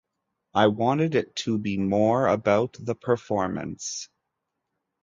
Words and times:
I 0.55 0.65
wanted 0.65 1.13
it 1.13 1.35
to 1.45 1.59
be 1.59 1.77
more 1.77 2.25
about 2.25 2.75
the 2.79 2.95
performance. 2.95 4.09